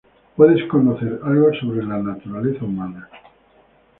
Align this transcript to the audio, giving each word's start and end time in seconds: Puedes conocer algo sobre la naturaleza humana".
Puedes 0.35 0.63
conocer 0.67 1.19
algo 1.23 1.51
sobre 1.59 1.83
la 1.85 1.99
naturaleza 1.99 2.65
humana". 2.65 3.07